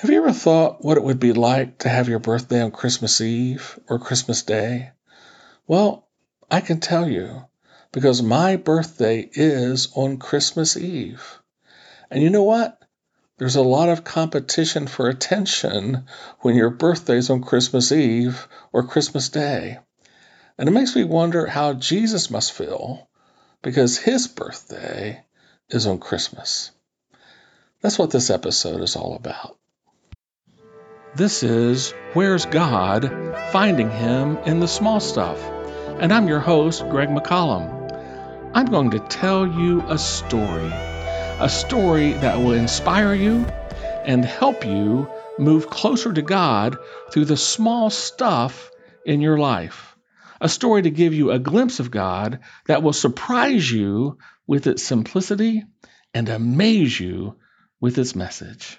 [0.00, 3.18] Have you ever thought what it would be like to have your birthday on Christmas
[3.22, 4.90] Eve or Christmas Day?
[5.66, 6.06] Well,
[6.50, 7.46] I can tell you
[7.92, 11.40] because my birthday is on Christmas Eve.
[12.10, 12.78] And you know what?
[13.38, 16.04] There's a lot of competition for attention
[16.40, 19.78] when your birthday's on Christmas Eve or Christmas Day.
[20.58, 23.08] And it makes me wonder how Jesus must feel
[23.62, 25.24] because his birthday
[25.70, 26.70] is on Christmas.
[27.80, 29.56] That's what this episode is all about.
[31.16, 33.10] This is Where's God?
[33.50, 35.42] Finding Him in the Small Stuff.
[35.98, 38.50] And I'm your host, Greg McCollum.
[38.52, 43.46] I'm going to tell you a story, a story that will inspire you
[44.04, 45.08] and help you
[45.38, 46.76] move closer to God
[47.10, 48.70] through the small stuff
[49.06, 49.96] in your life.
[50.42, 54.82] A story to give you a glimpse of God that will surprise you with its
[54.82, 55.64] simplicity
[56.12, 57.36] and amaze you
[57.80, 58.78] with its message.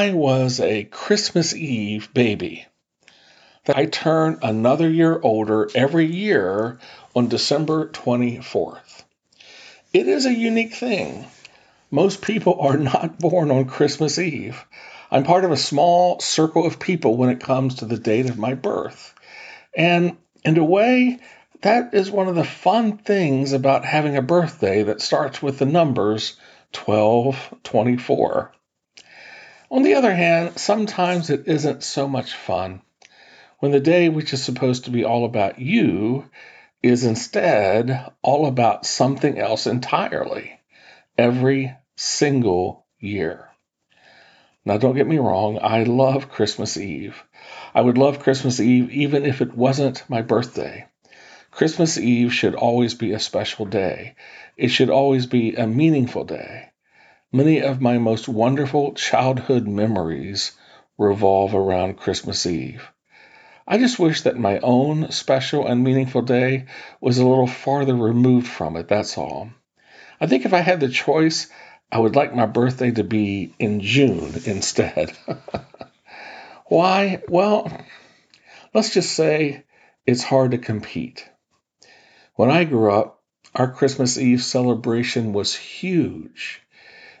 [0.00, 2.64] I was a Christmas Eve baby.
[3.68, 6.78] I turn another year older every year
[7.14, 9.02] on December 24th.
[9.92, 11.26] It is a unique thing.
[11.90, 14.64] Most people are not born on Christmas Eve.
[15.10, 18.38] I'm part of a small circle of people when it comes to the date of
[18.38, 19.12] my birth.
[19.76, 21.18] And in a way,
[21.60, 25.66] that is one of the fun things about having a birthday that starts with the
[25.66, 26.38] numbers
[26.72, 28.54] 1224.
[29.72, 32.82] On the other hand, sometimes it isn't so much fun
[33.60, 36.28] when the day which is supposed to be all about you
[36.82, 40.58] is instead all about something else entirely
[41.16, 43.48] every single year.
[44.64, 47.22] Now, don't get me wrong, I love Christmas Eve.
[47.72, 50.86] I would love Christmas Eve even if it wasn't my birthday.
[51.52, 54.16] Christmas Eve should always be a special day.
[54.56, 56.69] It should always be a meaningful day.
[57.32, 60.50] Many of my most wonderful childhood memories
[60.98, 62.90] revolve around Christmas Eve.
[63.68, 66.64] I just wish that my own special and meaningful day
[67.00, 69.48] was a little farther removed from it, that's all.
[70.20, 71.48] I think if I had the choice,
[71.92, 75.16] I would like my birthday to be in June instead.
[76.66, 77.22] Why?
[77.28, 77.70] Well,
[78.74, 79.62] let's just say
[80.04, 81.30] it's hard to compete.
[82.34, 83.22] When I grew up,
[83.54, 86.60] our Christmas Eve celebration was huge.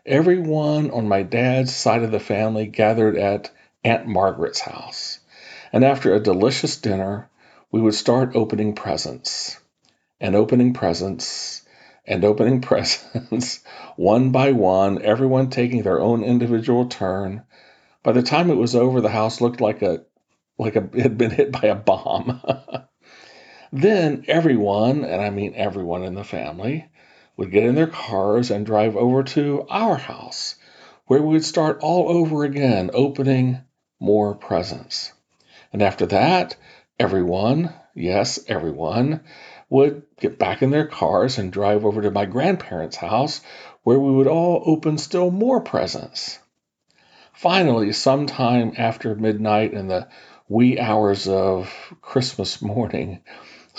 [0.06, 3.50] Everyone on my dad's side of the family gathered at
[3.84, 5.20] Aunt Margaret's house,
[5.74, 7.28] and after a delicious dinner,
[7.70, 9.58] we would start opening presents,
[10.18, 11.62] and opening presents,
[12.06, 13.60] and opening presents,
[13.96, 17.42] one by one, everyone taking their own individual turn.
[18.02, 20.04] By the time it was over, the house looked like a
[20.58, 22.40] like a, it had been hit by a bomb.
[23.72, 26.89] then everyone, and I mean everyone in the family,
[27.40, 30.56] would get in their cars and drive over to our house,
[31.06, 33.58] where we would start all over again, opening
[33.98, 35.10] more presents.
[35.72, 36.54] And after that,
[36.98, 39.22] everyone, yes, everyone,
[39.70, 43.40] would get back in their cars and drive over to my grandparents' house,
[43.84, 46.38] where we would all open still more presents.
[47.32, 50.06] Finally, sometime after midnight in the
[50.46, 51.72] wee hours of
[52.02, 53.22] Christmas morning,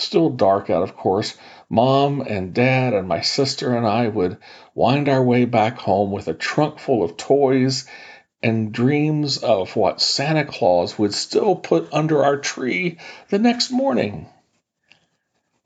[0.02, 1.36] still dark out, of course,
[1.68, 4.38] Mom and Dad and my sister and I would
[4.74, 7.88] wind our way back home with a trunk full of toys
[8.42, 12.98] and dreams of what Santa Claus would still put under our tree
[13.28, 14.26] the next morning.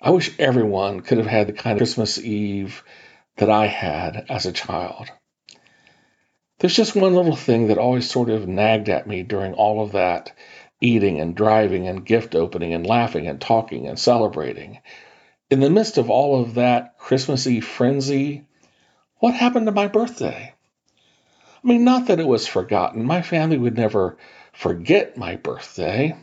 [0.01, 2.85] I wish everyone could have had the kind of Christmas Eve
[3.39, 5.11] that I had as a child.
[6.59, 9.93] There's just one little thing that always sort of nagged at me during all of
[9.93, 10.33] that
[10.81, 14.79] eating and driving and gift opening and laughing and talking and celebrating
[15.51, 18.47] in the midst of all of that Christmassy frenzy,
[19.19, 20.53] what happened to my birthday?
[21.65, 23.05] I mean, not that it was forgotten.
[23.05, 24.19] My family would never
[24.53, 26.17] forget my birthday.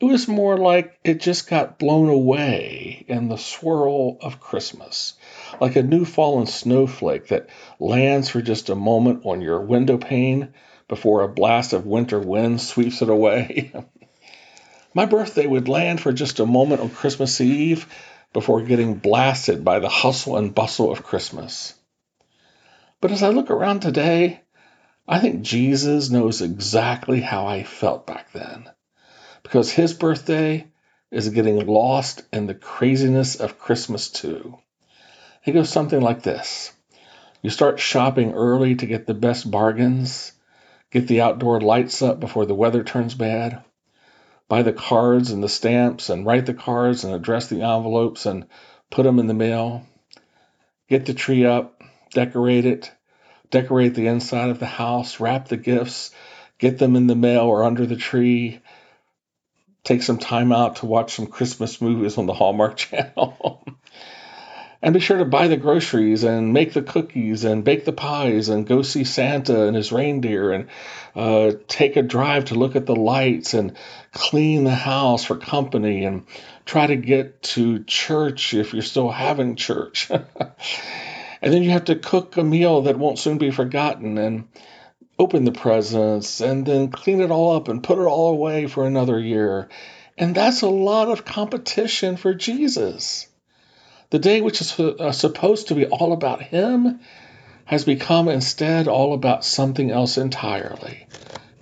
[0.00, 5.14] It was more like it just got blown away in the swirl of Christmas,
[5.60, 7.48] like a new fallen snowflake that
[7.78, 10.52] lands for just a moment on your window pane
[10.92, 13.72] before a blast of winter wind sweeps it away.
[14.94, 17.86] my birthday would land for just a moment on Christmas Eve
[18.34, 21.72] before getting blasted by the hustle and bustle of Christmas.
[23.00, 24.42] But as I look around today,
[25.08, 28.68] I think Jesus knows exactly how I felt back then.
[29.42, 30.66] Because his birthday
[31.10, 34.58] is getting lost in the craziness of Christmas too.
[35.46, 36.70] It goes something like this
[37.40, 40.32] You start shopping early to get the best bargains,
[40.92, 43.64] get the outdoor lights up before the weather turns bad,
[44.48, 48.46] buy the cards and the stamps, and write the cards and address the envelopes and
[48.90, 49.84] put them in the mail,
[50.88, 52.92] get the tree up, decorate it,
[53.50, 56.10] decorate the inside of the house, wrap the gifts,
[56.58, 58.60] get them in the mail or under the tree,
[59.84, 63.64] take some time out to watch some Christmas movies on the Hallmark Channel.
[64.82, 68.48] And be sure to buy the groceries and make the cookies and bake the pies
[68.48, 70.68] and go see Santa and his reindeer and
[71.14, 73.76] uh, take a drive to look at the lights and
[74.12, 76.26] clean the house for company and
[76.64, 80.10] try to get to church if you're still having church.
[80.10, 84.48] and then you have to cook a meal that won't soon be forgotten and
[85.16, 88.84] open the presents and then clean it all up and put it all away for
[88.84, 89.68] another year.
[90.18, 93.28] And that's a lot of competition for Jesus.
[94.12, 97.00] The day which is uh, supposed to be all about Him
[97.64, 101.06] has become instead all about something else entirely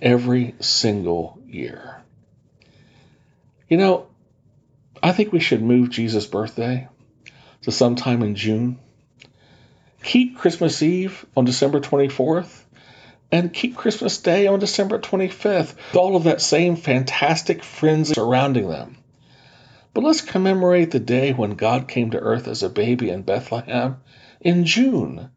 [0.01, 2.01] every single year.
[3.69, 4.07] You know,
[5.01, 6.89] I think we should move Jesus' birthday
[7.61, 8.79] to sometime in June.
[10.03, 12.63] Keep Christmas Eve on December 24th
[13.31, 18.67] and keep Christmas Day on December 25th with all of that same fantastic frenzy surrounding
[18.67, 18.97] them.
[19.93, 23.97] But let's commemorate the day when God came to earth as a baby in Bethlehem
[24.39, 25.29] in June,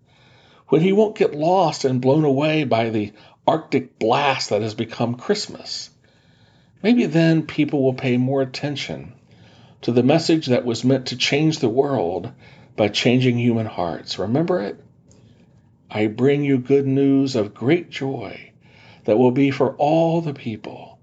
[0.69, 3.12] when he won't get lost and blown away by the
[3.47, 5.91] Arctic blast that has become Christmas.
[6.83, 9.15] Maybe then people will pay more attention
[9.83, 12.31] to the message that was meant to change the world
[12.77, 14.19] by changing human hearts.
[14.19, 14.81] Remember it?
[15.91, 18.53] I bring you good news of great joy
[19.05, 20.99] that will be for all the people.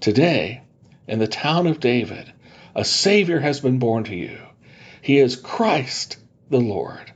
[0.00, 0.60] Today,
[1.08, 2.32] in the town of David,
[2.74, 4.38] a Savior has been born to you.
[5.02, 6.16] He is Christ
[6.50, 7.12] the Lord.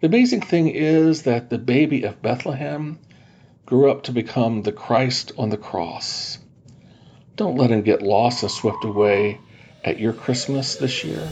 [0.00, 2.98] The amazing thing is that the baby of Bethlehem
[3.66, 6.38] grew up to become the Christ on the cross.
[7.36, 9.40] Don't let him get lost and swept away
[9.84, 11.26] at your Christmas this year.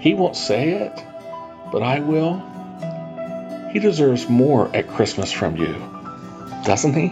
[0.00, 1.04] He won't say it,
[1.72, 2.42] but I will.
[3.72, 5.72] He deserves more at Christmas from you,
[6.64, 7.10] doesn't he?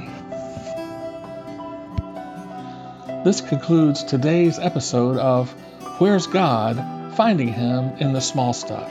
[3.22, 5.50] This concludes today's episode of
[5.98, 7.14] Where's God?
[7.16, 8.90] Finding Him in the Small Stuff.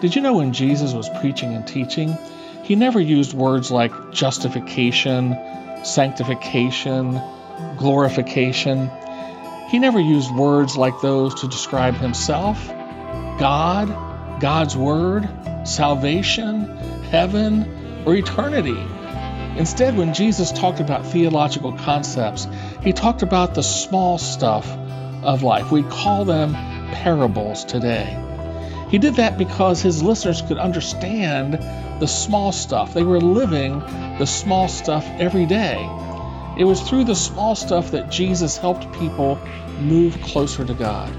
[0.00, 2.16] Did you know when Jesus was preaching and teaching,
[2.62, 5.36] he never used words like justification,
[5.82, 7.20] sanctification,
[7.78, 8.88] glorification.
[9.70, 13.88] He never used words like those to describe himself, God,
[14.40, 15.28] God's Word,
[15.64, 16.76] salvation,
[17.10, 19.01] heaven, or eternity.
[19.56, 22.48] Instead, when Jesus talked about theological concepts,
[22.82, 24.68] he talked about the small stuff
[25.22, 25.70] of life.
[25.70, 28.18] We call them parables today.
[28.88, 31.54] He did that because his listeners could understand
[32.00, 32.94] the small stuff.
[32.94, 33.80] They were living
[34.18, 35.88] the small stuff every day.
[36.58, 39.38] It was through the small stuff that Jesus helped people
[39.80, 41.10] move closer to God.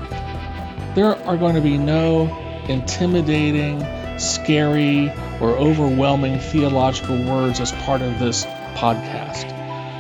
[0.96, 2.28] There are going to be no
[2.68, 3.80] intimidating,
[4.18, 5.12] scary,
[5.42, 8.46] or overwhelming theological words as part of this
[8.76, 9.50] podcast.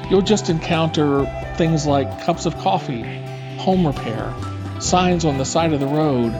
[0.09, 1.25] You'll just encounter
[1.57, 3.03] things like cups of coffee,
[3.57, 4.33] home repair,
[4.79, 6.33] signs on the side of the road,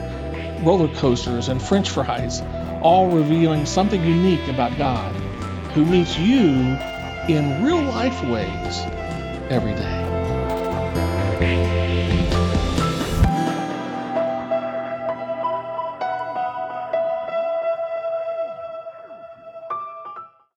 [0.64, 2.42] roller coasters, and french fries,
[2.82, 5.14] all revealing something unique about God,
[5.72, 6.76] who meets you
[7.28, 8.80] in real life ways
[9.50, 10.04] every day.